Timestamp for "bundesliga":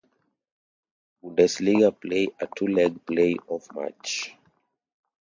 1.21-1.87